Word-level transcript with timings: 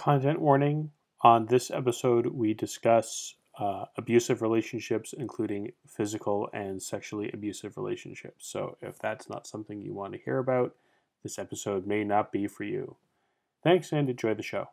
content 0.00 0.40
warning. 0.40 0.90
On 1.20 1.44
this 1.44 1.70
episode, 1.70 2.26
we 2.26 2.54
discuss 2.54 3.34
uh, 3.58 3.84
abusive 3.98 4.40
relationships, 4.40 5.12
including 5.12 5.72
physical 5.86 6.48
and 6.54 6.82
sexually 6.82 7.30
abusive 7.34 7.76
relationships. 7.76 8.48
So, 8.48 8.78
if 8.80 8.98
that's 8.98 9.28
not 9.28 9.46
something 9.46 9.82
you 9.82 9.92
want 9.92 10.14
to 10.14 10.18
hear 10.18 10.38
about, 10.38 10.74
this 11.22 11.38
episode 11.38 11.86
may 11.86 12.02
not 12.02 12.32
be 12.32 12.46
for 12.46 12.64
you. 12.64 12.96
Thanks 13.62 13.92
and 13.92 14.08
enjoy 14.08 14.32
the 14.32 14.42
show. 14.42 14.68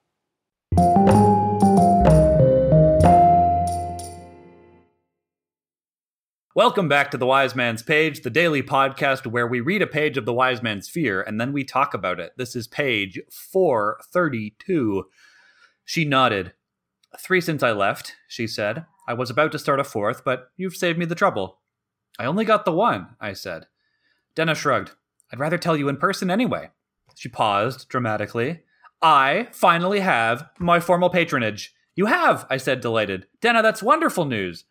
Welcome 6.58 6.90
back 6.90 7.12
to 7.12 7.20
The 7.20 7.28
Wise 7.28 7.56
Man's 7.56 7.84
Page, 7.84 8.24
the 8.24 8.32
daily 8.32 8.64
podcast 8.64 9.28
where 9.28 9.46
we 9.46 9.60
read 9.60 9.84
a 9.84 9.86
page 9.86 10.18
of 10.18 10.26
The 10.26 10.34
Wise 10.34 10.64
Man's 10.64 10.90
Fear 10.90 11.22
and 11.22 11.40
then 11.40 11.54
we 11.54 11.64
talk 11.64 11.94
about 11.94 12.20
it. 12.20 12.34
This 12.36 12.56
is 12.56 12.68
page 12.68 13.20
432. 13.30 15.04
She 15.86 16.04
nodded. 16.04 16.54
Three 17.20 17.42
since 17.42 17.62
I 17.62 17.74
left, 17.74 18.16
she 18.28 18.48
said. 18.48 18.88
I 19.08 19.14
was 19.14 19.30
about 19.30 19.52
to 19.52 19.60
start 19.60 19.80
a 19.80 19.84
fourth, 19.84 20.24
but 20.26 20.50
you've 20.58 20.76
saved 20.76 20.98
me 20.98 21.06
the 21.06 21.14
trouble. 21.14 21.60
I 22.18 22.26
only 22.26 22.44
got 22.44 22.66
the 22.66 22.72
one, 22.72 23.10
I 23.22 23.34
said. 23.34 23.68
Denna 24.34 24.56
shrugged. 24.56 24.94
I'd 25.32 25.38
rather 25.38 25.60
tell 25.60 25.78
you 25.78 25.88
in 25.90 25.98
person 25.98 26.32
anyway. 26.32 26.72
She 27.14 27.30
paused 27.30 27.88
dramatically. 27.88 28.62
I 29.00 29.50
finally 29.52 30.00
have 30.00 30.50
my 30.58 30.80
formal 30.80 31.12
patronage. 31.12 31.76
You 31.94 32.08
have, 32.08 32.48
I 32.50 32.58
said, 32.58 32.82
delighted. 32.82 33.28
Denna, 33.42 33.62
that's 33.62 33.84
wonderful 33.84 34.26
news. 34.26 34.66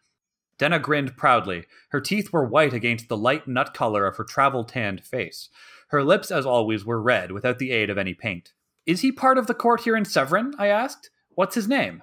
Denna 0.58 0.78
grinned 0.78 1.16
proudly. 1.16 1.64
Her 1.90 2.00
teeth 2.00 2.32
were 2.32 2.46
white 2.46 2.72
against 2.72 3.08
the 3.08 3.16
light 3.16 3.46
nut 3.46 3.74
color 3.74 4.06
of 4.06 4.16
her 4.16 4.24
travel 4.24 4.64
tanned 4.64 5.04
face. 5.04 5.48
Her 5.88 6.02
lips, 6.02 6.30
as 6.30 6.46
always, 6.46 6.84
were 6.84 7.00
red, 7.00 7.32
without 7.32 7.58
the 7.58 7.70
aid 7.70 7.90
of 7.90 7.98
any 7.98 8.14
paint. 8.14 8.52
Is 8.86 9.00
he 9.00 9.12
part 9.12 9.38
of 9.38 9.46
the 9.46 9.54
court 9.54 9.82
here 9.82 9.96
in 9.96 10.04
Severen? 10.04 10.52
I 10.58 10.68
asked. 10.68 11.10
What's 11.30 11.54
his 11.54 11.68
name? 11.68 12.02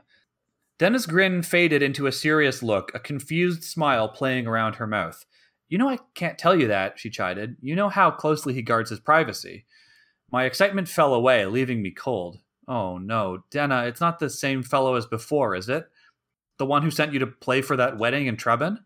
Denna's 0.80 1.06
grin 1.06 1.42
faded 1.44 1.82
into 1.82 2.08
a 2.08 2.12
serious 2.12 2.62
look, 2.62 2.92
a 2.94 3.00
confused 3.00 3.64
smile 3.64 4.10
playing 4.10 4.48
around 4.48 4.76
her 4.76 4.88
mouth. 4.88 5.26
You 5.70 5.78
know 5.78 5.90
I 5.90 6.00
can't 6.14 6.38
tell 6.38 6.56
you 6.56 6.68
that, 6.68 7.00
she 7.00 7.10
chided. 7.10 7.58
You 7.62 7.76
know 7.76 7.90
how 7.90 8.12
closely 8.12 8.54
he 8.54 8.62
guards 8.62 8.90
his 8.90 9.00
privacy. 9.00 9.66
My 10.32 10.46
excitement 10.46 10.88
fell 10.88 11.14
away, 11.14 11.46
leaving 11.46 11.82
me 11.82 11.92
cold. 11.92 12.40
Oh 12.68 12.98
no, 12.98 13.44
Denna, 13.50 13.86
it's 13.86 14.02
not 14.02 14.20
the 14.20 14.30
same 14.30 14.64
fellow 14.64 14.96
as 14.96 15.06
before, 15.06 15.56
is 15.56 15.70
it? 15.70 15.86
The 16.58 16.66
one 16.66 16.84
who 16.84 16.92
sent 16.92 17.14
you 17.14 17.20
to 17.20 17.28
play 17.28 17.62
for 17.62 17.76
that 17.78 17.98
wedding 17.98 18.28
in 18.28 18.38
Trebon? 18.38 18.80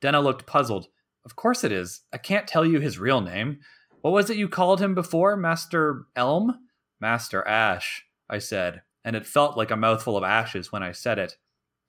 Denna 0.00 0.20
looked 0.20 0.46
puzzled. 0.46 0.88
Of 1.24 1.36
course 1.36 1.64
it 1.64 1.72
is. 1.72 2.02
I 2.12 2.18
can't 2.18 2.46
tell 2.46 2.64
you 2.64 2.80
his 2.80 2.98
real 2.98 3.20
name. 3.20 3.58
What 4.00 4.12
was 4.12 4.30
it 4.30 4.36
you 4.36 4.48
called 4.48 4.80
him 4.80 4.94
before, 4.94 5.36
Master 5.36 6.06
Elm? 6.14 6.58
Master 7.00 7.46
Ash, 7.46 8.04
I 8.28 8.38
said, 8.38 8.82
and 9.04 9.16
it 9.16 9.26
felt 9.26 9.56
like 9.56 9.70
a 9.70 9.76
mouthful 9.76 10.16
of 10.16 10.24
ashes 10.24 10.72
when 10.72 10.82
I 10.82 10.92
said 10.92 11.18
it. 11.18 11.36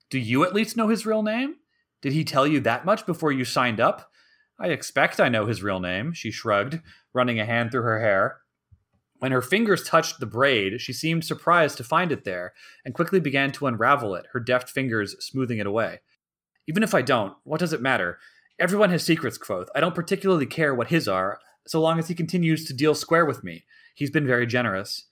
Do 0.08 0.18
you 0.18 0.44
at 0.44 0.54
least 0.54 0.76
know 0.76 0.88
his 0.88 1.06
real 1.06 1.22
name? 1.22 1.56
Did 2.02 2.12
he 2.12 2.24
tell 2.24 2.46
you 2.46 2.60
that 2.60 2.84
much 2.84 3.06
before 3.06 3.32
you 3.32 3.44
signed 3.44 3.80
up? 3.80 4.10
I 4.58 4.68
expect 4.68 5.20
I 5.20 5.28
know 5.28 5.46
his 5.46 5.62
real 5.62 5.80
name, 5.80 6.12
she 6.12 6.30
shrugged, 6.30 6.80
running 7.12 7.40
a 7.40 7.46
hand 7.46 7.70
through 7.70 7.82
her 7.82 8.00
hair. 8.00 8.38
When 9.20 9.32
her 9.32 9.42
fingers 9.42 9.84
touched 9.84 10.18
the 10.18 10.26
braid, 10.26 10.80
she 10.80 10.94
seemed 10.94 11.24
surprised 11.24 11.76
to 11.76 11.84
find 11.84 12.10
it 12.10 12.24
there 12.24 12.54
and 12.84 12.94
quickly 12.94 13.20
began 13.20 13.52
to 13.52 13.66
unravel 13.66 14.14
it, 14.14 14.26
her 14.32 14.40
deft 14.40 14.70
fingers 14.70 15.14
smoothing 15.20 15.58
it 15.58 15.66
away. 15.66 16.00
Even 16.66 16.82
if 16.82 16.94
I 16.94 17.02
don't, 17.02 17.34
what 17.44 17.60
does 17.60 17.74
it 17.74 17.82
matter? 17.82 18.18
Everyone 18.58 18.88
has 18.90 19.04
secrets, 19.04 19.36
Kvothe. 19.36 19.68
I 19.74 19.80
don't 19.80 19.94
particularly 19.94 20.46
care 20.46 20.74
what 20.74 20.88
his 20.88 21.06
are, 21.06 21.38
so 21.66 21.80
long 21.80 21.98
as 21.98 22.08
he 22.08 22.14
continues 22.14 22.64
to 22.64 22.72
deal 22.72 22.94
square 22.94 23.26
with 23.26 23.44
me. 23.44 23.64
He's 23.94 24.10
been 24.10 24.26
very 24.26 24.46
generous. 24.46 25.06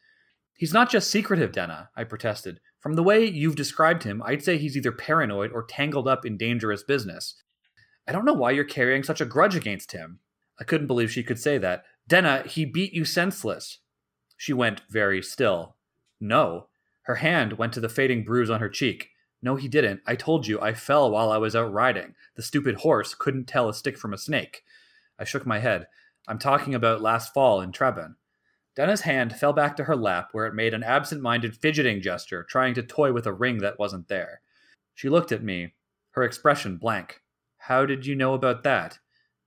He's 0.57 0.73
not 0.73 0.91
just 0.91 1.11
secretive, 1.11 1.53
Denna, 1.53 1.91
I 1.95 2.05
protested. 2.05 2.61
From 2.81 2.95
the 2.95 3.03
way 3.03 3.27
you've 3.27 3.57
described 3.57 4.05
him, 4.05 4.23
I'd 4.25 4.43
say 4.43 4.57
he's 4.57 4.77
either 4.77 4.91
paranoid 4.91 5.53
or 5.53 5.67
tangled 5.67 6.09
up 6.09 6.25
in 6.25 6.39
dangerous 6.39 6.83
business. 6.83 7.43
I 8.07 8.13
don't 8.13 8.25
know 8.25 8.33
why 8.33 8.53
you're 8.53 8.65
carrying 8.65 9.03
such 9.03 9.21
a 9.21 9.27
grudge 9.27 9.55
against 9.55 9.93
him. 9.93 10.21
I 10.59 10.65
couldn't 10.65 10.87
believe 10.87 11.13
she 11.13 11.23
could 11.23 11.39
say 11.39 11.59
that. 11.59 11.85
Denna, 12.07 12.45
he 12.47 12.65
beat 12.65 12.95
you 12.95 13.05
senseless. 13.05 13.81
She 14.39 14.55
went 14.55 14.83
very 14.89 15.21
still. 15.21 15.75
No. 16.21 16.69
Her 17.03 17.17
hand 17.17 17.55
went 17.55 17.75
to 17.75 17.81
the 17.81 17.89
fading 17.89 18.25
bruise 18.25 18.49
on 18.49 18.61
her 18.61 18.69
cheek. 18.69 19.11
No, 19.43 19.57
he 19.57 19.69
didn't. 19.69 20.01
I 20.07 20.15
told 20.15 20.47
you 20.47 20.61
I 20.61 20.73
fell 20.73 21.11
while 21.11 21.31
I 21.31 21.39
was 21.39 21.55
out 21.55 21.73
riding. 21.73 22.15
The 22.37 22.43
stupid 22.43 22.77
horse 22.77 23.15
couldn't 23.15 23.47
tell 23.47 23.69
a 23.69 23.75
stick 23.75 23.99
from 23.99 24.15
a 24.15 24.19
snake. 24.19 24.63
I 25.19 25.25
shook 25.25 25.45
my 25.45 25.59
head. 25.59 25.89
I'm 26.29 26.39
talking 26.39 26.75
about 26.75 27.03
last 27.03 27.35
fall 27.35 27.61
in 27.61 27.73
Trebon. 27.73 28.15
Denna's 28.77 29.01
hand 29.01 29.35
fell 29.35 29.53
back 29.53 29.77
to 29.77 29.85
her 29.85 29.97
lap, 29.97 30.29
where 30.31 30.47
it 30.47 30.55
made 30.55 30.73
an 30.73 30.85
absent 30.85 31.21
minded 31.21 31.57
fidgeting 31.57 32.01
gesture, 32.01 32.45
trying 32.49 32.75
to 32.75 32.83
toy 32.83 33.13
with 33.13 33.27
a 33.27 33.33
ring 33.33 33.59
that 33.59 33.79
wasn't 33.79 34.07
there. 34.07 34.41
She 34.95 35.09
looked 35.09 35.33
at 35.33 35.43
me, 35.43 35.75
her 36.11 36.23
expression 36.23 36.77
blank. 36.77 37.23
How 37.57 37.87
did 37.87 38.07
you 38.07 38.15
know 38.15 38.35
about 38.35 38.63
that? 38.63 39.01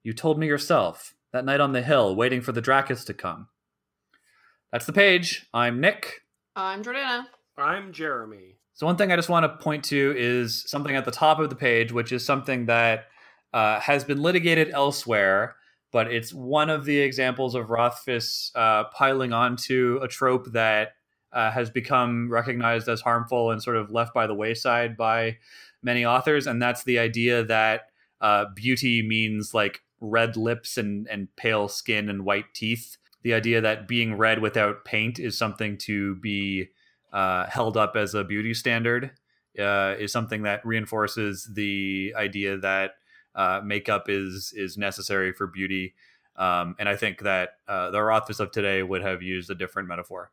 You 0.04 0.12
told 0.12 0.38
me 0.38 0.48
yourself, 0.48 1.16
that 1.32 1.46
night 1.46 1.62
on 1.62 1.72
the 1.72 1.82
hill, 1.82 2.14
waiting 2.14 2.42
for 2.42 2.52
the 2.52 2.60
draccus 2.60 3.06
to 3.06 3.14
come. 3.14 3.48
That's 4.72 4.86
the 4.86 4.94
page. 4.94 5.48
I'm 5.54 5.82
Nick. 5.82 6.22
I'm 6.56 6.82
Jordana. 6.82 7.26
I'm 7.58 7.92
Jeremy. 7.92 8.56
So, 8.72 8.86
one 8.86 8.96
thing 8.96 9.12
I 9.12 9.18
just 9.18 9.28
want 9.28 9.44
to 9.44 9.62
point 9.62 9.84
to 9.86 10.16
is 10.18 10.64
something 10.66 10.96
at 10.96 11.04
the 11.04 11.12
top 11.12 11.40
of 11.40 11.50
the 11.50 11.58
page, 11.58 11.92
which 11.92 12.14
is 12.14 12.26
something 12.26 12.68
that 12.68 13.08
uh, 13.54 13.82
has 13.82 14.06
been 14.06 14.22
litigated 14.22 14.70
elsewhere, 14.70 15.58
but 15.92 16.10
it's 16.10 16.34
one 16.34 16.70
of 16.70 16.86
the 16.86 17.00
examples 17.00 17.54
of 17.54 17.70
Rothfuss 17.70 18.50
uh, 18.56 18.86
piling 18.86 19.34
onto 19.34 20.00
a 20.02 20.08
trope 20.08 20.54
that 20.54 20.94
uh, 21.34 21.52
has 21.52 21.70
become 21.70 22.32
recognized 22.32 22.88
as 22.88 23.02
harmful 23.02 23.52
and 23.52 23.62
sort 23.62 23.76
of 23.76 23.92
left 23.92 24.14
by 24.14 24.26
the 24.26 24.34
wayside 24.34 24.96
by 24.96 25.38
many 25.84 26.06
authors. 26.06 26.48
And 26.48 26.62
that's 26.62 26.86
the 26.86 26.98
idea 26.98 27.44
that 27.44 27.88
uh, 28.22 28.46
beauty 28.56 29.06
means 29.06 29.54
like 29.54 29.82
red 30.00 30.38
lips 30.38 30.78
and, 30.78 31.10
and 31.10 31.28
pale 31.36 31.68
skin 31.68 32.08
and 32.08 32.24
white 32.24 32.54
teeth 32.54 32.96
the 33.24 33.34
idea 33.34 33.62
that 33.62 33.88
being 33.88 34.18
red 34.18 34.42
without 34.42 34.86
paint 34.86 35.20
is 35.20 35.38
something 35.38 35.78
to 35.78 36.16
be 36.16 36.70
uh, 37.14 37.46
held 37.48 37.78
up 37.78 37.96
as 37.96 38.14
a 38.14 38.24
beauty 38.24 38.54
standard 38.54 39.12
uh, 39.60 39.96
is 40.00 40.12
something 40.12 40.44
that 40.44 40.66
reinforces 40.66 41.50
the 41.54 42.14
idea 42.16 42.58
that 42.58 42.96
uh, 43.36 43.62
makeup 43.64 44.10
is 44.10 44.54
is 44.56 44.78
necessary 44.78 45.32
for 45.32 45.48
beauty. 45.48 45.94
Um, 46.36 46.76
and 46.80 46.88
I 46.88 46.96
think 46.96 47.20
that 47.20 47.58
uh, 47.68 47.92
the 47.92 48.00
authors 48.00 48.40
of 48.40 48.52
today 48.52 48.84
would 48.84 49.02
have 49.02 49.22
used 49.22 49.50
a 49.50 49.56
different 49.56 49.88
metaphor. 49.88 50.32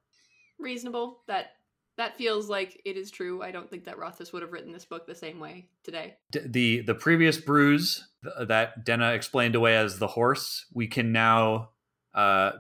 Reasonable. 0.59 1.21
That 1.27 1.53
that 1.97 2.17
feels 2.17 2.49
like 2.49 2.81
it 2.85 2.97
is 2.97 3.11
true. 3.11 3.43
I 3.43 3.51
don't 3.51 3.69
think 3.69 3.85
that 3.85 3.99
Rothfuss 3.99 4.33
would 4.33 4.43
have 4.43 4.53
written 4.53 4.73
this 4.73 4.85
book 4.85 5.07
the 5.07 5.15
same 5.15 5.41
way 5.41 5.69
today. 5.83 6.17
D- 6.31 6.41
the 6.45 6.81
the 6.83 6.95
previous 6.95 7.39
bruise 7.39 8.09
that 8.41 8.85
Denna 8.85 9.13
explained 9.13 9.55
away 9.55 9.77
as 9.77 9.99
the 9.99 10.07
horse, 10.07 10.67
we 10.73 10.87
can 10.87 11.13
now 11.13 11.71
uh, 12.19 12.53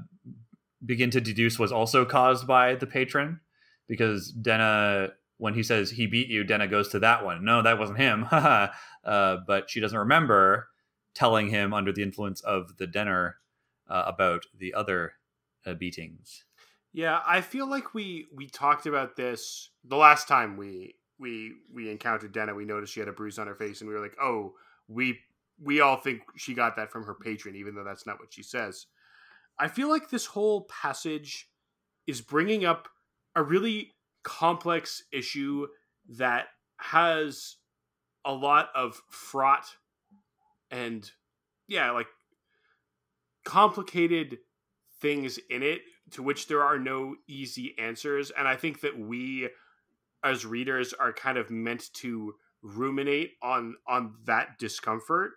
begin 0.85 1.11
to 1.11 1.21
deduce 1.21 1.59
was 1.59 1.73
also 1.73 2.05
caused 2.05 2.47
by 2.47 2.77
the 2.77 2.87
patron 2.87 3.41
because 3.89 4.31
Denna 4.31 5.11
when 5.39 5.55
he 5.55 5.63
says 5.63 5.91
he 5.91 6.07
beat 6.07 6.29
you, 6.29 6.45
Denna 6.45 6.67
goes 6.67 6.89
to 6.89 6.99
that 7.01 7.25
one. 7.25 7.45
No, 7.45 7.63
that 7.63 7.79
wasn't 7.79 7.99
him. 7.99 8.27
uh, 8.31 8.69
but 9.47 9.71
she 9.71 9.81
doesn't 9.81 9.99
remember 9.99 10.69
telling 11.15 11.49
him 11.49 11.73
under 11.73 11.93
the 11.93 12.03
influence 12.03 12.41
of 12.41 12.77
the 12.77 12.87
Denner 12.87 13.37
uh, 13.89 14.05
about 14.07 14.45
the 14.57 14.75
other 14.75 15.15
uh, 15.67 15.75
beatings. 15.75 16.45
Yeah, 16.93 17.21
I 17.27 17.41
feel 17.41 17.69
like 17.69 17.95
we 17.95 18.27
we 18.35 18.47
talked 18.47 18.87
about 18.87 19.17
this 19.17 19.71
the 19.85 19.97
last 19.97 20.29
time 20.29 20.57
we 20.57 20.95
we 21.19 21.55
we 21.73 21.91
encountered 21.91 22.33
Denna. 22.33 22.55
We 22.55 22.65
noticed 22.65 22.93
she 22.93 23.01
had 23.01 23.09
a 23.09 23.13
bruise 23.13 23.39
on 23.39 23.47
her 23.47 23.55
face, 23.55 23.81
and 23.81 23.89
we 23.89 23.95
were 23.95 24.03
like, 24.03 24.17
"Oh, 24.21 24.55
we 24.89 25.19
we 25.61 25.81
all 25.81 25.97
think 25.97 26.23
she 26.37 26.55
got 26.55 26.77
that 26.77 26.91
from 26.91 27.05
her 27.05 27.15
patron, 27.15 27.57
even 27.57 27.75
though 27.75 27.85
that's 27.85 28.07
not 28.07 28.21
what 28.21 28.33
she 28.33 28.43
says." 28.43 28.87
I 29.59 29.69
feel 29.69 29.89
like 29.89 30.11
this 30.11 30.27
whole 30.27 30.63
passage 30.63 31.49
is 32.07 32.21
bringing 32.21 32.65
up 32.65 32.89
a 33.35 33.43
really 33.43 33.93
complex 34.23 35.03
issue 35.13 35.67
that 36.09 36.47
has 36.79 37.56
a 38.25 38.32
lot 38.32 38.71
of 38.75 39.00
fraught 39.11 39.67
and 40.71 41.11
yeah, 41.67 41.91
like 41.91 42.09
complicated 43.44 44.38
things 45.00 45.38
in 45.50 45.62
it 45.62 45.81
to 46.11 46.23
which 46.23 46.49
there 46.49 46.62
are 46.62 46.79
no 46.79 47.17
easy 47.27 47.75
answers. 47.79 48.31
And 48.31 48.49
I 48.49 48.56
think 48.56 48.81
that 48.81 48.99
we 48.99 49.49
as 50.25 50.44
readers 50.44 50.93
are 50.93 51.12
kind 51.12 51.38
of 51.38 51.50
meant 51.50 51.93
to 51.94 52.35
ruminate 52.62 53.32
on 53.43 53.77
on 53.87 54.15
that 54.25 54.59
discomfort 54.59 55.32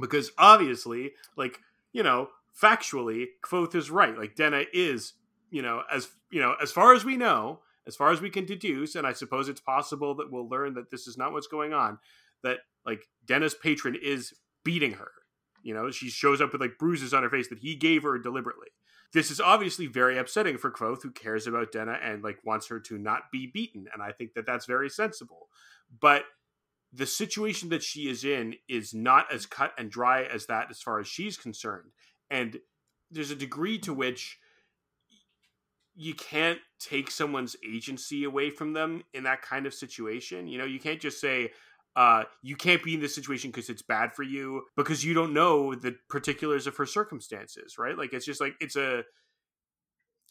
because 0.00 0.30
obviously 0.38 1.12
like 1.36 1.58
you 1.92 2.02
know 2.02 2.28
factually, 2.60 3.26
Kvothe 3.44 3.74
is 3.74 3.90
right. 3.90 4.16
Like 4.16 4.34
Denna 4.34 4.64
is, 4.72 5.14
you 5.50 5.62
know, 5.62 5.82
as 5.90 6.08
you 6.30 6.40
know, 6.40 6.54
as 6.60 6.72
far 6.72 6.94
as 6.94 7.04
we 7.04 7.16
know, 7.16 7.60
as 7.86 7.96
far 7.96 8.10
as 8.10 8.20
we 8.20 8.30
can 8.30 8.44
deduce, 8.44 8.94
and 8.94 9.06
I 9.06 9.12
suppose 9.12 9.48
it's 9.48 9.60
possible 9.60 10.14
that 10.16 10.30
we'll 10.30 10.48
learn 10.48 10.74
that 10.74 10.90
this 10.90 11.06
is 11.06 11.16
not 11.16 11.32
what's 11.32 11.46
going 11.46 11.72
on. 11.72 11.98
That 12.42 12.58
like 12.84 13.06
Denna's 13.24 13.54
patron 13.54 13.96
is 14.00 14.34
beating 14.64 14.92
her. 14.92 15.10
You 15.62 15.74
know, 15.74 15.90
she 15.90 16.08
shows 16.08 16.40
up 16.40 16.52
with 16.52 16.60
like 16.60 16.78
bruises 16.78 17.12
on 17.12 17.22
her 17.22 17.30
face 17.30 17.48
that 17.48 17.58
he 17.58 17.74
gave 17.74 18.04
her 18.04 18.18
deliberately. 18.18 18.68
This 19.12 19.30
is 19.30 19.40
obviously 19.40 19.86
very 19.86 20.18
upsetting 20.18 20.58
for 20.58 20.70
Kvothe, 20.70 21.02
who 21.02 21.10
cares 21.10 21.46
about 21.46 21.72
Denna 21.72 21.98
and 22.02 22.22
like 22.22 22.38
wants 22.44 22.68
her 22.68 22.80
to 22.80 22.98
not 22.98 23.22
be 23.32 23.50
beaten, 23.52 23.86
and 23.92 24.02
I 24.02 24.12
think 24.12 24.34
that 24.34 24.46
that's 24.46 24.66
very 24.66 24.90
sensible. 24.90 25.48
But 26.00 26.24
the 26.92 27.06
situation 27.06 27.68
that 27.70 27.82
she 27.82 28.08
is 28.08 28.24
in 28.24 28.54
is 28.68 28.94
not 28.94 29.32
as 29.32 29.46
cut 29.46 29.72
and 29.78 29.90
dry 29.90 30.22
as 30.22 30.46
that 30.46 30.68
as 30.70 30.80
far 30.80 30.98
as 30.98 31.06
she's 31.06 31.36
concerned, 31.36 31.90
and 32.30 32.58
there's 33.10 33.30
a 33.30 33.36
degree 33.36 33.78
to 33.78 33.94
which 33.94 34.38
you 35.94 36.14
can't 36.14 36.58
take 36.78 37.10
someone's 37.10 37.56
agency 37.66 38.24
away 38.24 38.50
from 38.50 38.74
them 38.74 39.02
in 39.14 39.24
that 39.24 39.42
kind 39.42 39.66
of 39.66 39.72
situation. 39.72 40.46
You 40.46 40.58
know, 40.58 40.64
you 40.64 40.78
can't 40.78 41.00
just 41.00 41.20
say, 41.20 41.52
uh, 41.96 42.24
you 42.42 42.54
can't 42.54 42.82
be 42.82 42.94
in 42.94 43.00
this 43.00 43.14
situation 43.14 43.50
because 43.50 43.70
it's 43.70 43.80
bad 43.80 44.14
for 44.14 44.22
you 44.22 44.64
because 44.76 45.02
you 45.02 45.14
don't 45.14 45.32
know 45.32 45.74
the 45.74 45.96
particulars 46.10 46.66
of 46.66 46.76
her 46.76 46.84
circumstances, 46.84 47.78
right? 47.78 47.96
Like 47.96 48.12
it's 48.12 48.26
just 48.26 48.40
like 48.40 48.54
it's 48.60 48.76
a 48.76 49.04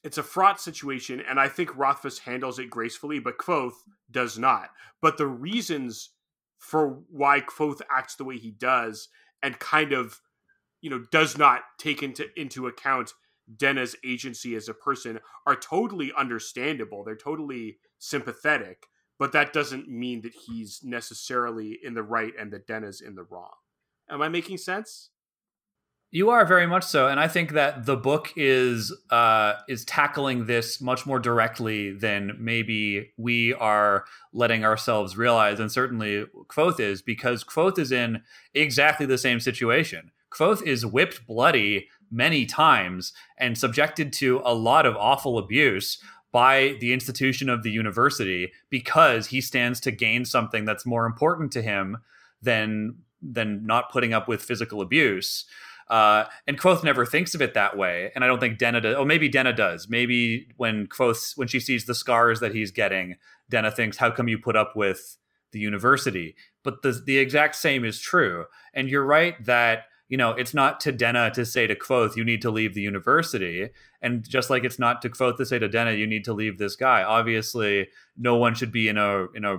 it's 0.04 0.20
a 0.20 0.24
fraught 0.24 0.62
situation, 0.62 1.20
and 1.28 1.40
I 1.40 1.48
think 1.48 1.76
Rothfuss 1.76 2.20
handles 2.20 2.60
it 2.60 2.70
gracefully, 2.70 3.18
but 3.18 3.40
Kvothe 3.40 3.74
does 4.12 4.38
not. 4.38 4.70
But 5.02 5.18
the 5.18 5.26
reasons 5.26 6.12
for 6.60 7.00
why 7.10 7.42
Kvothe 7.42 7.82
acts 7.90 8.16
the 8.16 8.24
way 8.24 8.38
he 8.38 8.52
does 8.52 9.10
and 9.42 9.58
kind 9.58 9.94
of 9.94 10.22
you 10.86 10.92
know 10.92 11.04
does 11.10 11.36
not 11.36 11.62
take 11.80 12.04
into 12.04 12.28
into 12.40 12.68
account 12.68 13.14
Denna's 13.58 13.96
agency 14.06 14.56
as 14.56 14.70
a 14.70 14.74
person 14.76 15.20
are 15.48 15.56
totally 15.56 16.14
understandable. 16.16 17.04
They're 17.04 17.16
totally 17.16 17.78
sympathetic, 17.98 18.86
but 19.18 19.32
that 19.32 19.52
doesn't 19.52 19.90
mean 19.90 20.22
that 20.22 20.34
he's 20.46 20.82
necessarily 20.84 21.80
in 21.84 21.96
the 21.96 22.04
right 22.04 22.34
and 22.40 22.54
that 22.54 22.68
Denna's 22.68 23.02
in 23.02 23.16
the 23.16 23.24
wrong. 23.24 23.56
Am 24.08 24.22
I 24.22 24.30
making 24.30 24.60
sense? 24.60 25.10
You 26.12 26.30
are 26.30 26.46
very 26.46 26.68
much 26.68 26.84
so, 26.84 27.08
and 27.08 27.20
I 27.20 27.28
think 27.28 27.54
that 27.54 27.88
the 27.88 27.98
book 27.98 28.32
is 28.36 28.96
uh, 29.10 29.54
is 29.68 29.86
tackling 29.86 30.46
this 30.46 30.80
much 30.80 31.08
more 31.08 31.20
directly 31.20 31.94
than 31.94 32.38
maybe 32.40 33.12
we 33.18 33.56
are 33.56 34.06
letting 34.34 34.64
ourselves 34.64 35.18
realize, 35.18 35.60
and 35.60 35.72
certainly 35.72 36.28
Kvothe 36.48 36.80
is, 36.80 37.02
because 37.02 37.44
Kvothe 37.44 37.80
is 37.80 37.92
in 37.92 38.22
exactly 38.54 39.08
the 39.08 39.18
same 39.18 39.40
situation. 39.40 40.12
Kvothe 40.36 40.64
is 40.64 40.86
whipped 40.86 41.26
bloody 41.26 41.88
many 42.12 42.46
times 42.46 43.14
and 43.38 43.58
subjected 43.58 44.12
to 44.14 44.42
a 44.44 44.54
lot 44.54 44.86
of 44.86 44.96
awful 44.96 45.38
abuse 45.38 45.98
by 46.32 46.76
the 46.82 46.92
institution 46.92 47.50
of 47.50 47.64
the 47.64 47.72
university 47.72 48.52
because 48.70 49.28
he 49.28 49.40
stands 49.40 49.80
to 49.80 49.92
gain 49.92 50.26
something 50.26 50.66
that's 50.66 50.86
more 50.86 51.06
important 51.06 51.52
to 51.54 51.62
him 51.62 51.98
than 52.42 52.98
than 53.22 53.66
not 53.66 53.92
putting 53.92 54.14
up 54.14 54.28
with 54.28 54.44
physical 54.44 54.82
abuse. 54.82 55.46
Uh, 55.90 56.26
and 56.46 56.60
Kvothe 56.60 56.84
never 56.84 57.06
thinks 57.06 57.34
of 57.36 57.42
it 57.42 57.54
that 57.54 57.78
way, 57.78 58.12
and 58.14 58.24
I 58.24 58.28
don't 58.28 58.40
think 58.40 58.58
Denna 58.58 58.82
does. 58.82 58.96
Oh, 58.98 59.06
maybe 59.06 59.30
Denna 59.30 59.54
does. 59.54 59.88
Maybe 59.88 60.48
when 60.58 60.88
Kvothe, 60.88 61.38
when 61.38 61.48
she 61.48 61.60
sees 61.60 61.86
the 61.86 61.96
scars 61.96 62.40
that 62.40 62.54
he's 62.54 62.72
getting, 62.72 63.16
Denna 63.50 63.72
thinks, 63.72 63.98
"How 63.98 64.12
come 64.12 64.28
you 64.28 64.38
put 64.38 64.56
up 64.56 64.76
with 64.76 65.18
the 65.52 65.60
university?" 65.60 66.36
But 66.64 66.82
the 66.82 66.92
the 66.92 67.18
exact 67.20 67.56
same 67.56 67.86
is 67.86 68.00
true. 68.00 68.46
And 68.74 68.90
you're 68.90 69.06
right 69.06 69.44
that 69.46 69.86
you 70.08 70.18
know, 70.18 70.32
it's 70.32 70.54
not 70.54 70.80
to 70.82 70.92
Denna 70.92 71.32
to 71.32 71.46
say 71.46 71.66
to 71.68 71.76
Kvothe, 71.76 72.16
you 72.16 72.24
need 72.24 72.42
to 72.44 72.52
leave 72.52 72.74
the 72.74 72.82
university. 72.82 73.70
And 74.02 74.28
just 74.28 74.50
like 74.50 74.64
it's 74.64 74.78
not 74.78 75.02
to 75.02 75.10
Kvothe 75.10 75.38
to 75.38 75.46
say 75.46 75.58
to 75.58 75.68
Denna, 75.68 75.94
you 75.94 76.06
need 76.06 76.24
to 76.26 76.34
leave 76.34 76.58
this 76.58 76.76
guy. 76.76 77.04
Obviously, 77.04 77.88
no 78.16 78.36
one 78.36 78.54
should 78.54 78.72
be 78.72 78.88
in 78.88 78.98
a 78.98 79.26
in 79.34 79.46
a 79.46 79.58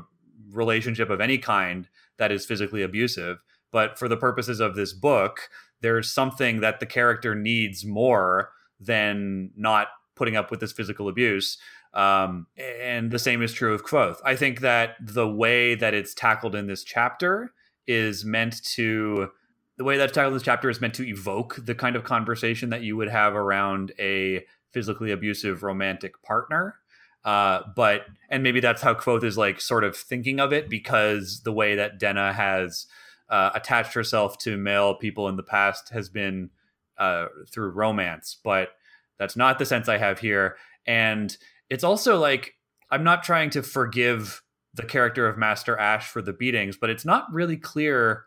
relationship 0.50 1.10
of 1.10 1.20
any 1.20 1.38
kind 1.38 1.88
that 2.19 2.31
is 2.31 2.46
physically 2.46 2.82
abusive. 2.82 3.38
But 3.72 3.98
for 3.98 4.08
the 4.08 4.16
purposes 4.16 4.60
of 4.60 4.76
this 4.76 4.93
book, 4.93 5.50
there's 5.81 6.10
something 6.10 6.60
that 6.60 6.81
the 6.81 6.87
character 6.87 7.34
needs 7.34 7.84
more 7.84 8.50
than 8.81 9.50
not 9.56 9.88
putting 10.14 10.37
up 10.37 10.50
with 10.50 10.60
this 10.60 10.72
physical 10.72 11.08
abuse. 11.08 11.58
Um, 11.92 12.46
and 12.56 13.10
the 13.10 13.19
same 13.19 13.42
is 13.42 13.52
true 13.52 13.75
of 13.75 13.84
Kvothe. 13.84 14.19
I 14.25 14.37
think 14.37 14.60
that 14.60 14.96
the 15.00 15.28
way 15.28 15.75
that 15.75 15.94
it's 15.94 16.14
tackled 16.14 16.54
in 16.54 16.66
this 16.66 16.84
chapter 16.84 17.52
is 17.87 18.25
meant 18.25 18.62
to 18.75 19.31
the 19.76 19.84
way 19.84 19.96
that 19.99 20.14
title 20.14 20.28
of 20.28 20.34
this 20.34 20.43
chapter 20.43 20.70
is 20.70 20.81
meant 20.81 20.94
to 20.94 21.06
evoke 21.06 21.56
the 21.64 21.75
kind 21.75 21.96
of 21.96 22.05
conversation 22.05 22.70
that 22.70 22.82
you 22.82 22.96
would 22.96 23.08
have 23.11 23.34
around 23.34 23.93
a 23.99 24.44
physically 24.73 25.11
abusive 25.11 25.62
romantic 25.62 26.23
partner. 26.23 26.76
Uh, 27.25 27.62
but 27.75 28.06
and 28.31 28.43
maybe 28.43 28.61
that's 28.61 28.82
how 28.82 28.94
Kvothe 28.94 29.25
is 29.25 29.37
like 29.37 29.61
sort 29.61 29.84
of 29.84 29.96
thinking 29.96 30.38
of 30.38 30.52
it 30.52 30.70
because 30.70 31.40
the 31.44 31.52
way 31.52 31.75
that 31.75 31.99
Denna 31.99 32.32
has 32.32 32.87
uh, 33.28 33.50
attached 33.55 33.94
herself 33.94 34.38
to 34.38 34.56
male 34.56 34.94
people 34.94 35.28
in 35.28 35.37
the 35.37 35.43
past 35.43 35.90
has 35.90 36.08
been 36.08 36.50
uh, 36.99 37.26
through 37.50 37.70
romance, 37.70 38.37
but 38.43 38.70
that's 39.19 39.37
not 39.37 39.58
the 39.58 39.67
sense 39.67 39.88
I 39.88 39.99
have 39.99 40.20
here. 40.20 40.56
And 40.87 41.37
it's 41.69 41.84
also 41.84 42.19
like 42.19 42.55
I'm 42.90 43.02
not 43.02 43.25
trying 43.25 43.50
to 43.50 43.62
forgive 43.62 44.43
the 44.75 44.84
character 44.84 45.26
of 45.26 45.37
Master 45.37 45.76
Ash 45.78 46.06
for 46.06 46.23
the 46.23 46.32
beatings, 46.32 46.76
but 46.76 46.90
it's 46.90 47.05
not 47.05 47.32
really 47.32 47.56
clear 47.56 48.26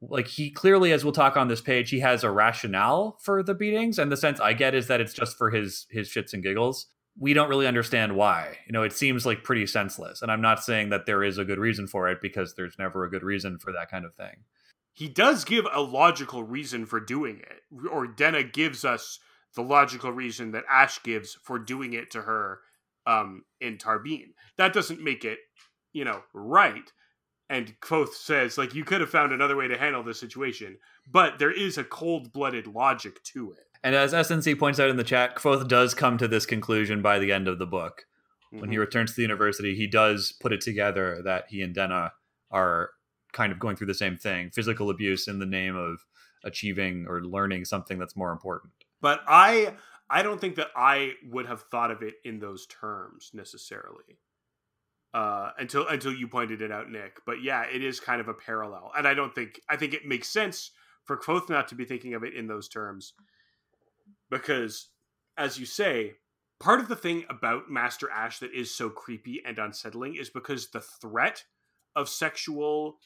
like 0.00 0.28
he 0.28 0.50
clearly 0.50 0.92
as 0.92 1.04
we'll 1.04 1.12
talk 1.12 1.36
on 1.36 1.48
this 1.48 1.60
page 1.60 1.90
he 1.90 2.00
has 2.00 2.22
a 2.22 2.30
rationale 2.30 3.18
for 3.20 3.42
the 3.42 3.54
beatings 3.54 3.98
and 3.98 4.12
the 4.12 4.16
sense 4.16 4.38
i 4.40 4.52
get 4.52 4.74
is 4.74 4.86
that 4.86 5.00
it's 5.00 5.12
just 5.12 5.36
for 5.36 5.50
his 5.50 5.86
his 5.90 6.08
shits 6.08 6.32
and 6.32 6.42
giggles. 6.42 6.86
We 7.20 7.34
don't 7.34 7.48
really 7.48 7.66
understand 7.66 8.14
why. 8.14 8.58
You 8.66 8.72
know 8.72 8.84
it 8.84 8.92
seems 8.92 9.26
like 9.26 9.42
pretty 9.42 9.66
senseless 9.66 10.22
and 10.22 10.30
i'm 10.30 10.40
not 10.40 10.62
saying 10.62 10.90
that 10.90 11.06
there 11.06 11.22
is 11.24 11.38
a 11.38 11.44
good 11.44 11.58
reason 11.58 11.86
for 11.86 12.08
it 12.08 12.18
because 12.22 12.54
there's 12.54 12.76
never 12.78 13.04
a 13.04 13.10
good 13.10 13.24
reason 13.24 13.58
for 13.58 13.72
that 13.72 13.90
kind 13.90 14.04
of 14.04 14.14
thing. 14.14 14.44
He 14.92 15.08
does 15.08 15.44
give 15.44 15.64
a 15.72 15.80
logical 15.80 16.42
reason 16.42 16.84
for 16.86 17.00
doing 17.00 17.40
it 17.40 17.88
or 17.90 18.06
denna 18.06 18.44
gives 18.44 18.84
us 18.84 19.18
the 19.56 19.62
logical 19.62 20.12
reason 20.12 20.52
that 20.52 20.64
ash 20.70 21.02
gives 21.02 21.34
for 21.42 21.58
doing 21.58 21.92
it 21.92 22.10
to 22.12 22.22
her 22.22 22.60
um 23.06 23.42
in 23.60 23.78
Tarbean 23.78 24.28
that 24.56 24.72
doesn't 24.72 25.02
make 25.02 25.24
it 25.24 25.38
you 25.92 26.04
know 26.04 26.22
right 26.32 26.92
and 27.50 27.78
Kvothe 27.80 28.12
says, 28.12 28.58
like, 28.58 28.74
you 28.74 28.84
could 28.84 29.00
have 29.00 29.10
found 29.10 29.32
another 29.32 29.56
way 29.56 29.68
to 29.68 29.78
handle 29.78 30.02
this 30.02 30.20
situation, 30.20 30.78
but 31.10 31.38
there 31.38 31.50
is 31.50 31.78
a 31.78 31.84
cold 31.84 32.32
blooded 32.32 32.66
logic 32.66 33.22
to 33.24 33.52
it. 33.52 33.64
And 33.82 33.94
as 33.94 34.12
SNC 34.12 34.58
points 34.58 34.78
out 34.78 34.90
in 34.90 34.96
the 34.96 35.04
chat, 35.04 35.36
Kvothe 35.36 35.68
does 35.68 35.94
come 35.94 36.18
to 36.18 36.28
this 36.28 36.44
conclusion 36.44 37.00
by 37.00 37.18
the 37.18 37.32
end 37.32 37.48
of 37.48 37.58
the 37.58 37.66
book. 37.66 38.04
Mm-hmm. 38.52 38.60
When 38.60 38.70
he 38.70 38.76
mm-hmm. 38.76 38.80
returns 38.80 39.10
to 39.10 39.16
the 39.16 39.22
university, 39.22 39.74
he 39.74 39.86
does 39.86 40.32
put 40.40 40.52
it 40.52 40.60
together 40.60 41.22
that 41.24 41.44
he 41.48 41.62
and 41.62 41.74
Denna 41.74 42.12
are 42.50 42.90
kind 43.32 43.52
of 43.52 43.58
going 43.58 43.76
through 43.76 43.86
the 43.86 43.94
same 43.94 44.16
thing 44.16 44.50
physical 44.50 44.90
abuse 44.90 45.28
in 45.28 45.38
the 45.38 45.46
name 45.46 45.76
of 45.76 45.98
achieving 46.44 47.06
or 47.08 47.22
learning 47.22 47.64
something 47.64 47.98
that's 47.98 48.16
more 48.16 48.32
important. 48.32 48.72
But 49.00 49.20
I. 49.26 49.74
I 50.10 50.22
don't 50.22 50.40
think 50.40 50.56
that 50.56 50.68
I 50.74 51.16
would 51.30 51.44
have 51.44 51.64
thought 51.70 51.90
of 51.90 52.00
it 52.00 52.14
in 52.24 52.38
those 52.38 52.66
terms 52.66 53.30
necessarily 53.34 54.16
uh, 55.14 55.50
until 55.58 55.86
until 55.88 56.12
you 56.12 56.28
pointed 56.28 56.60
it 56.60 56.70
out, 56.70 56.90
Nick. 56.90 57.20
But 57.26 57.42
yeah, 57.42 57.64
it 57.64 57.82
is 57.82 58.00
kind 58.00 58.20
of 58.20 58.28
a 58.28 58.34
parallel, 58.34 58.92
and 58.96 59.06
I 59.06 59.14
don't 59.14 59.34
think 59.34 59.60
I 59.68 59.76
think 59.76 59.94
it 59.94 60.06
makes 60.06 60.28
sense 60.28 60.70
for 61.04 61.16
Kvothe 61.16 61.48
not 61.48 61.68
to 61.68 61.74
be 61.74 61.84
thinking 61.84 62.14
of 62.14 62.22
it 62.22 62.34
in 62.34 62.46
those 62.46 62.68
terms, 62.68 63.14
because, 64.30 64.88
as 65.38 65.58
you 65.58 65.64
say, 65.64 66.14
part 66.60 66.80
of 66.80 66.88
the 66.88 66.96
thing 66.96 67.24
about 67.30 67.70
Master 67.70 68.10
Ash 68.10 68.38
that 68.40 68.52
is 68.52 68.74
so 68.74 68.90
creepy 68.90 69.42
and 69.44 69.58
unsettling 69.58 70.16
is 70.16 70.28
because 70.28 70.68
the 70.68 70.82
threat 70.82 71.44
of 71.96 72.08
sexual 72.08 72.98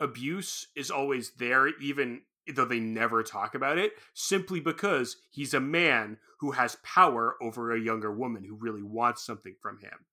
abuse 0.00 0.66
is 0.74 0.90
always 0.90 1.32
there, 1.38 1.68
even 1.80 2.22
though 2.52 2.64
they 2.64 2.80
never 2.80 3.22
talk 3.22 3.54
about 3.54 3.78
it, 3.78 3.92
simply 4.12 4.60
because 4.60 5.16
he's 5.30 5.54
a 5.54 5.60
man 5.60 6.18
who 6.40 6.50
has 6.50 6.76
power 6.82 7.36
over 7.40 7.72
a 7.72 7.80
younger 7.80 8.12
woman 8.12 8.44
who 8.44 8.56
really 8.56 8.82
wants 8.82 9.24
something 9.24 9.54
from 9.62 9.78
him 9.78 10.04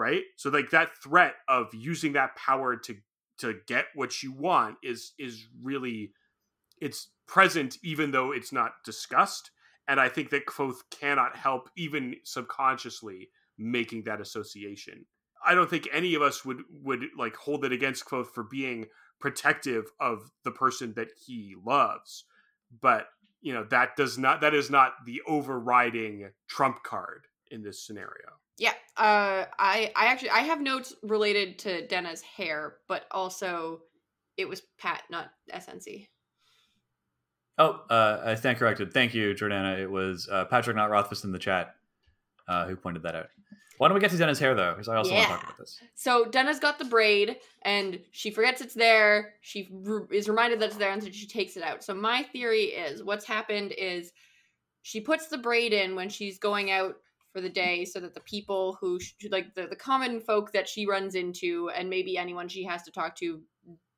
right? 0.00 0.22
So 0.36 0.48
like 0.50 0.70
that 0.70 0.96
threat 1.02 1.34
of 1.48 1.68
using 1.72 2.14
that 2.14 2.34
power 2.34 2.76
to 2.76 2.96
to 3.38 3.54
get 3.66 3.86
what 3.94 4.22
you 4.22 4.32
want 4.32 4.76
is 4.82 5.12
is 5.18 5.46
really 5.62 6.12
it's 6.80 7.10
present 7.28 7.76
even 7.84 8.10
though 8.10 8.32
it's 8.32 8.52
not 8.52 8.72
discussed 8.84 9.50
and 9.86 10.00
i 10.00 10.08
think 10.08 10.30
that 10.30 10.46
Kvothe 10.46 10.80
cannot 10.90 11.36
help 11.36 11.70
even 11.76 12.16
subconsciously 12.24 13.28
making 13.56 14.04
that 14.04 14.20
association. 14.20 15.04
I 15.46 15.54
don't 15.54 15.70
think 15.70 15.88
any 15.92 16.14
of 16.14 16.22
us 16.22 16.44
would 16.44 16.62
would 16.82 17.04
like 17.16 17.36
hold 17.36 17.64
it 17.64 17.72
against 17.72 18.04
Kvothe 18.04 18.30
for 18.34 18.42
being 18.42 18.86
protective 19.20 19.84
of 20.00 20.30
the 20.44 20.50
person 20.50 20.94
that 20.96 21.08
he 21.26 21.54
loves 21.64 22.24
but 22.80 23.08
you 23.40 23.52
know 23.52 23.64
that 23.64 23.96
does 23.96 24.18
not 24.18 24.40
that 24.40 24.54
is 24.54 24.70
not 24.70 24.92
the 25.06 25.20
overriding 25.26 26.30
trump 26.48 26.82
card 26.82 27.26
in 27.50 27.62
this 27.62 27.84
scenario 27.84 28.30
yeah, 28.60 28.74
uh, 28.98 29.46
I 29.58 29.90
I 29.96 30.06
actually 30.08 30.30
I 30.30 30.40
have 30.40 30.60
notes 30.60 30.94
related 31.02 31.58
to 31.60 31.86
Denna's 31.86 32.20
hair, 32.20 32.74
but 32.88 33.06
also 33.10 33.80
it 34.36 34.46
was 34.46 34.60
Pat, 34.78 35.02
not 35.08 35.30
SNC. 35.50 36.06
Oh, 37.56 37.80
uh, 37.88 38.20
I 38.22 38.34
stand 38.34 38.58
corrected. 38.58 38.92
Thank 38.92 39.14
you, 39.14 39.34
Jordana. 39.34 39.78
It 39.78 39.90
was 39.90 40.28
uh, 40.30 40.44
Patrick, 40.44 40.76
not 40.76 40.90
Rothfuss, 40.90 41.24
in 41.24 41.32
the 41.32 41.38
chat 41.38 41.74
uh, 42.48 42.66
who 42.66 42.76
pointed 42.76 43.02
that 43.04 43.14
out. 43.14 43.28
Why 43.78 43.88
don't 43.88 43.94
we 43.94 44.00
get 44.02 44.10
to 44.10 44.18
Denna's 44.18 44.38
hair 44.38 44.54
though? 44.54 44.72
Because 44.72 44.88
I 44.88 44.96
also 44.96 45.12
yeah. 45.12 45.20
want 45.20 45.28
to 45.28 45.34
talk 45.36 45.44
about 45.44 45.58
this. 45.58 45.80
So 45.94 46.26
Denna's 46.26 46.60
got 46.60 46.78
the 46.78 46.84
braid, 46.84 47.38
and 47.62 47.98
she 48.10 48.30
forgets 48.30 48.60
it's 48.60 48.74
there. 48.74 49.36
She 49.40 49.70
re- 49.72 50.04
is 50.10 50.28
reminded 50.28 50.60
that 50.60 50.66
it's 50.66 50.76
there, 50.76 50.90
and 50.90 51.02
so 51.02 51.08
she 51.10 51.26
takes 51.26 51.56
it 51.56 51.62
out. 51.62 51.82
So 51.82 51.94
my 51.94 52.24
theory 52.24 52.64
is, 52.64 53.02
what's 53.02 53.24
happened 53.24 53.72
is 53.72 54.12
she 54.82 55.00
puts 55.00 55.28
the 55.28 55.38
braid 55.38 55.72
in 55.72 55.96
when 55.96 56.10
she's 56.10 56.38
going 56.38 56.70
out 56.70 56.96
for 57.32 57.40
the 57.40 57.48
day 57.48 57.84
so 57.84 58.00
that 58.00 58.14
the 58.14 58.20
people 58.20 58.76
who 58.80 58.98
sh- 58.98 59.14
like 59.30 59.54
the, 59.54 59.66
the 59.66 59.76
common 59.76 60.20
folk 60.20 60.52
that 60.52 60.68
she 60.68 60.86
runs 60.86 61.14
into 61.14 61.70
and 61.76 61.88
maybe 61.88 62.18
anyone 62.18 62.48
she 62.48 62.64
has 62.64 62.82
to 62.82 62.90
talk 62.90 63.16
to 63.16 63.40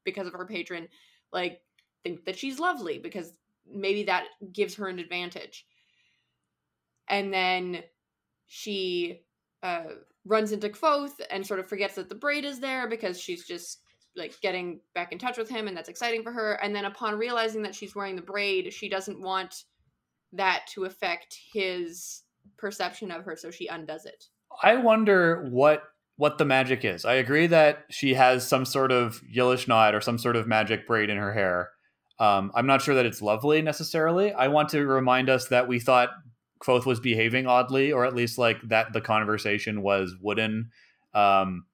because 0.04 0.26
of 0.26 0.32
her 0.32 0.46
patron 0.46 0.88
like 1.32 1.60
think 2.02 2.24
that 2.24 2.38
she's 2.38 2.58
lovely 2.58 2.98
because 2.98 3.32
maybe 3.70 4.04
that 4.04 4.24
gives 4.52 4.74
her 4.74 4.88
an 4.88 4.98
advantage. 4.98 5.66
And 7.08 7.32
then 7.32 7.82
she 8.46 9.22
uh, 9.62 9.84
runs 10.24 10.52
into 10.52 10.68
Kvothe 10.68 11.20
and 11.30 11.46
sort 11.46 11.60
of 11.60 11.68
forgets 11.68 11.94
that 11.94 12.08
the 12.08 12.14
braid 12.14 12.44
is 12.44 12.60
there 12.60 12.88
because 12.88 13.20
she's 13.20 13.44
just 13.46 13.80
like 14.14 14.38
getting 14.40 14.80
back 14.94 15.12
in 15.12 15.18
touch 15.18 15.38
with 15.38 15.48
him 15.48 15.68
and 15.68 15.76
that's 15.76 15.88
exciting 15.88 16.22
for 16.22 16.32
her. 16.32 16.54
And 16.62 16.74
then 16.74 16.84
upon 16.84 17.18
realizing 17.18 17.62
that 17.62 17.74
she's 17.74 17.94
wearing 17.94 18.16
the 18.16 18.22
braid 18.22 18.72
she 18.72 18.88
doesn't 18.88 19.20
want 19.20 19.64
that 20.32 20.66
to 20.74 20.84
affect 20.84 21.36
his 21.52 22.21
perception 22.62 23.10
of 23.10 23.24
her 23.24 23.36
so 23.36 23.50
she 23.50 23.66
undoes 23.66 24.06
it 24.06 24.24
I 24.62 24.76
wonder 24.76 25.48
what 25.50 25.82
what 26.16 26.38
the 26.38 26.44
magic 26.44 26.84
is. 26.84 27.04
I 27.04 27.14
agree 27.14 27.46
that 27.48 27.84
she 27.90 28.14
has 28.14 28.46
some 28.46 28.64
sort 28.64 28.92
of 28.92 29.22
Yllish 29.34 29.66
knot 29.66 29.94
or 29.94 30.00
some 30.00 30.18
sort 30.18 30.36
of 30.36 30.46
magic 30.46 30.86
braid 30.86 31.10
in 31.10 31.16
her 31.16 31.32
hair. 31.32 31.70
Um, 32.18 32.52
I'm 32.54 32.66
not 32.66 32.82
sure 32.82 32.94
that 32.94 33.06
it's 33.06 33.22
lovely 33.22 33.62
necessarily. 33.62 34.32
I 34.32 34.48
want 34.48 34.68
to 34.68 34.86
remind 34.86 35.28
us 35.28 35.48
that 35.48 35.66
we 35.66 35.80
thought 35.80 36.10
Kvothe 36.62 36.86
was 36.86 37.00
behaving 37.00 37.46
oddly, 37.46 37.92
or 37.92 38.04
at 38.04 38.14
least 38.14 38.38
like 38.38 38.58
that 38.68 38.92
the 38.92 39.00
conversation 39.00 39.82
was 39.82 40.14
wooden 40.20 40.70
um, 41.14 41.64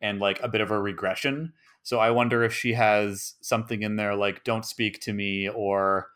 and 0.00 0.18
like 0.18 0.42
a 0.42 0.48
bit 0.48 0.62
of 0.62 0.70
a 0.70 0.80
regression. 0.80 1.52
So 1.84 2.00
I 2.00 2.10
wonder 2.10 2.42
if 2.42 2.52
she 2.52 2.72
has 2.72 3.34
something 3.40 3.82
in 3.82 3.96
there 3.96 4.16
like 4.16 4.42
"Don't 4.42 4.64
speak 4.64 5.00
to 5.02 5.12
me" 5.12 5.48
or 5.48 6.08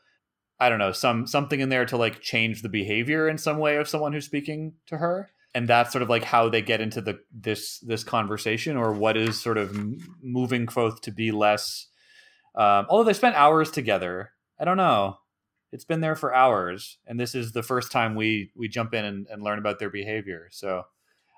I 0.59 0.69
don't 0.69 0.79
know 0.79 0.93
some 0.93 1.27
something 1.27 1.61
in 1.61 1.69
there 1.69 1.85
to 1.87 1.97
like 1.97 2.21
change 2.21 2.63
the 2.63 2.69
behavior 2.69 3.29
in 3.29 3.39
some 3.39 3.59
way 3.59 3.77
of 3.77 3.89
someone 3.89 4.13
who's 4.13 4.25
speaking 4.25 4.75
to 4.87 4.99
her. 4.99 5.31
And 5.55 5.69
that's 5.69 5.91
sort 5.91 6.03
of 6.03 6.11
like 6.11 6.25
how 6.25 6.49
they 6.49 6.63
get 6.63 6.81
into 6.81 7.01
the 7.01 7.19
this 7.33 7.79
this 7.81 8.05
conversation 8.05 8.77
or 8.77 8.93
what 8.93 9.17
is 9.17 9.41
sort 9.41 9.59
of 9.59 9.77
moving 10.23 10.67
Kvothe 10.67 11.01
to 11.01 11.11
be 11.11 11.31
less 11.31 11.89
um, 12.55 12.87
although 12.89 13.05
they 13.05 13.13
spent 13.13 13.37
hours 13.37 13.71
together. 13.71 14.33
I 14.59 14.65
don't 14.65 14.79
know. 14.79 15.19
It's 15.73 15.85
been 15.85 16.01
there 16.01 16.17
for 16.17 16.35
hours. 16.35 16.97
And 17.07 17.21
this 17.21 17.35
is 17.35 17.53
the 17.53 17.63
first 17.63 17.93
time 17.93 18.15
we 18.15 18.51
we 18.57 18.69
jump 18.69 18.95
in 18.95 19.05
and, 19.05 19.27
and 19.29 19.43
learn 19.43 19.59
about 19.59 19.79
their 19.79 19.91
behavior. 19.91 20.49
So 20.51 20.85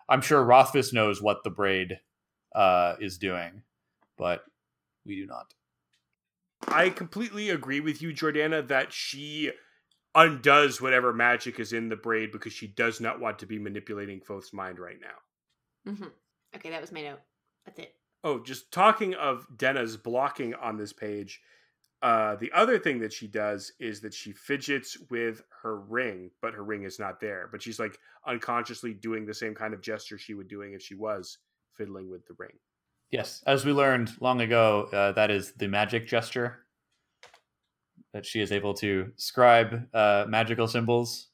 i'm 0.09 0.21
sure 0.21 0.43
rothfuss 0.43 0.93
knows 0.93 1.23
what 1.23 1.45
the 1.45 1.51
braid 1.51 2.01
uh, 2.55 2.95
is 3.01 3.19
doing 3.19 3.63
but 4.17 4.43
we 5.05 5.17
do 5.17 5.27
not 5.27 5.55
I 6.67 6.91
completely 6.91 7.51
agree 7.51 7.81
with 7.81 8.03
you, 8.03 8.13
Jordana, 8.13 8.67
that 8.69 8.93
she 8.93 9.53
undoes 10.15 10.81
whatever 10.81 11.13
magic 11.13 11.61
is 11.61 11.73
in 11.73 11.89
the 11.89 11.97
braid 11.97 12.33
because 12.33 12.53
she 12.53 12.67
does 12.67 13.01
not 13.01 13.21
want 13.21 13.39
to 13.39 13.47
be 13.47 13.59
manipulating 13.59 14.21
Kvothe's 14.21 14.53
mind 14.53 14.79
right 14.79 14.99
now. 15.01 15.93
mm-hmm. 15.93 16.09
okay 16.57 16.71
that 16.71 16.81
was 16.81 16.91
my 16.91 17.03
note 17.03 17.21
that's 17.65 17.79
it 17.79 17.95
Oh, 18.25 18.41
just 18.41 18.73
talking 18.73 19.15
of 19.15 19.47
Denna's 19.57 19.97
blocking 19.97 20.55
on 20.55 20.77
this 20.77 20.93
page. 20.93 21.41
Uh, 22.03 22.37
the 22.37 22.51
other 22.53 22.79
thing 22.79 22.99
that 23.01 23.13
she 23.13 23.27
does 23.27 23.73
is 23.79 24.01
that 24.01 24.15
she 24.15 24.33
fidgets 24.33 24.97
with 25.11 25.43
her 25.63 25.79
ring, 25.79 26.31
but 26.43 26.55
her 26.55 26.65
ring 26.65 26.85
is 26.85 26.99
not 26.99 27.21
there. 27.21 27.49
But 27.51 27.63
she's 27.63 27.79
like 27.79 27.99
unconsciously 28.27 28.93
doing 28.93 29.25
the 29.25 29.35
same 29.35 29.55
kind 29.55 29.73
of 29.73 29.81
gesture 29.81 30.19
she 30.19 30.35
would 30.35 30.49
doing 30.49 30.73
if 30.73 30.83
she 30.83 30.95
was 30.95 31.39
fiddling 31.75 32.11
with 32.11 32.27
the 32.27 32.35
ring. 32.39 32.59
Yes, 33.11 33.43
as 33.47 33.65
we 33.65 33.73
learned 33.73 34.13
long 34.21 34.41
ago, 34.41 34.89
uh, 34.93 35.13
that 35.13 35.31
is 35.31 35.53
the 35.53 35.67
magic 35.69 36.07
gesture. 36.07 36.61
That 38.13 38.25
she 38.27 38.41
is 38.41 38.53
able 38.53 38.75
to 38.75 39.13
scribe 39.17 39.87
uh, 39.95 40.25
magical 40.29 40.67
symbols 40.67 41.29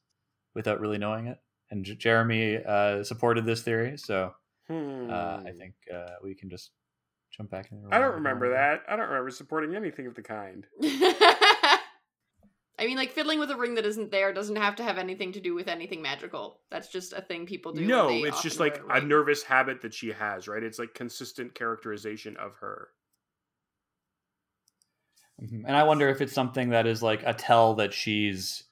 without 0.53 0.79
really 0.79 0.97
knowing 0.97 1.27
it. 1.27 1.37
And 1.71 1.83
J- 1.85 1.95
Jeremy 1.95 2.57
uh, 2.63 3.03
supported 3.03 3.45
this 3.45 3.61
theory, 3.63 3.97
so 3.97 4.33
Hmm. 4.67 5.09
uh, 5.11 5.41
I 5.45 5.51
think 5.57 5.75
uh, 5.93 6.15
we 6.23 6.33
can 6.33 6.49
just 6.49 6.71
jump 7.35 7.51
back 7.51 7.71
in. 7.71 7.83
I 7.91 7.99
don't 7.99 8.15
remember 8.15 8.49
that. 8.51 8.81
I 8.87 8.95
don't 8.95 9.07
remember 9.09 9.29
supporting 9.31 9.75
anything 9.75 10.07
of 10.07 10.15
the 10.15 10.21
kind. 10.23 10.65
I 12.77 12.85
mean, 12.85 12.97
like 12.97 13.11
fiddling 13.11 13.39
with 13.39 13.49
a 13.51 13.55
ring 13.55 13.75
that 13.75 13.85
isn't 13.85 14.11
there 14.11 14.33
doesn't 14.33 14.57
have 14.57 14.75
to 14.77 14.83
have 14.83 14.97
anything 14.97 15.31
to 15.33 15.39
do 15.39 15.53
with 15.55 15.67
anything 15.67 16.01
magical. 16.01 16.59
That's 16.69 16.89
just 16.89 17.13
a 17.13 17.21
thing 17.21 17.45
people 17.45 17.71
do. 17.71 17.79
when 17.81 17.87
No, 17.87 18.07
they 18.07 18.21
it's 18.21 18.41
just 18.41 18.59
like 18.59 18.81
a 18.89 18.95
a 18.95 19.01
nervous 19.01 19.43
habit 19.43 19.81
that 19.81 19.93
she 19.93 20.11
has, 20.11 20.47
right? 20.47 20.61
It's 20.63 20.79
like 20.79 20.93
consistent 20.93 21.55
characterization 21.55 22.35
of 22.37 22.55
her. 22.57 22.89
Mhm. 25.41 25.63
And 25.65 25.75
I 25.75 25.83
wonder 25.83 26.09
if 26.09 26.21
it's 26.21 26.33
something 26.33 26.69
that 26.69 26.85
is 26.87 27.01
like 27.01 27.23
a 27.25 27.33
tell 27.33 27.75
that 27.75 27.93
she's 27.93 28.63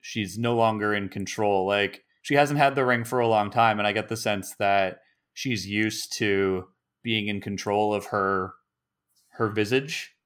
she's 0.00 0.38
no 0.38 0.56
longer 0.56 0.94
in 0.94 1.08
control. 1.08 1.66
Like 1.66 2.04
she 2.22 2.34
hasn't 2.34 2.58
had 2.58 2.74
the 2.74 2.84
ring 2.84 3.04
for 3.04 3.20
a 3.20 3.28
long 3.28 3.50
time, 3.50 3.78
and 3.78 3.86
I 3.86 3.92
get 3.92 4.08
the 4.08 4.16
sense 4.16 4.54
that 4.56 5.00
she's 5.32 5.66
used 5.66 6.12
to 6.14 6.68
being 7.02 7.28
in 7.28 7.40
control 7.40 7.94
of 7.94 8.06
her 8.06 8.54
her 9.30 9.48
visage 9.48 10.16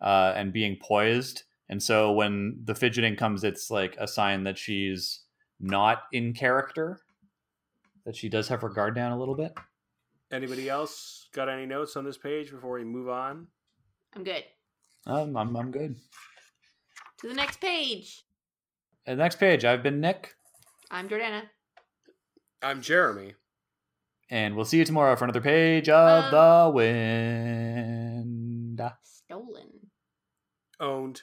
uh, 0.00 0.32
and 0.36 0.52
being 0.52 0.76
poised. 0.80 1.42
And 1.68 1.82
so 1.82 2.12
when 2.12 2.60
the 2.64 2.74
fidgeting 2.74 3.16
comes, 3.16 3.44
it's 3.44 3.70
like 3.70 3.96
a 3.98 4.08
sign 4.08 4.44
that 4.44 4.56
she's 4.58 5.22
not 5.60 6.02
in 6.12 6.32
character. 6.32 7.00
That 8.06 8.16
she 8.16 8.28
does 8.30 8.48
have 8.48 8.62
her 8.62 8.70
guard 8.70 8.94
down 8.94 9.12
a 9.12 9.18
little 9.18 9.34
bit. 9.34 9.52
Anybody 10.32 10.68
else 10.68 11.28
got 11.34 11.48
any 11.50 11.66
notes 11.66 11.96
on 11.96 12.04
this 12.04 12.16
page 12.16 12.50
before 12.50 12.78
we 12.78 12.84
move 12.84 13.08
on? 13.08 13.48
I'm 14.16 14.24
good. 14.24 14.44
Um, 15.06 15.36
I'm 15.36 15.54
I'm 15.56 15.70
good. 15.70 15.96
To 17.20 17.28
the 17.28 17.34
next 17.34 17.60
page. 17.60 18.24
And 19.06 19.18
next 19.18 19.38
page, 19.38 19.64
I've 19.64 19.82
been 19.82 20.00
Nick, 20.00 20.34
I'm 20.90 21.08
Jordana. 21.08 21.42
I'm 22.62 22.82
Jeremy. 22.82 23.34
and 24.30 24.54
we'll 24.56 24.64
see 24.66 24.78
you 24.78 24.84
tomorrow 24.84 25.16
for 25.16 25.24
another 25.24 25.40
page 25.40 25.88
of 25.88 26.24
Um, 26.24 26.30
the 26.30 26.70
wind. 26.74 28.80
Stolen. 29.02 29.90
Owned. 30.80 31.22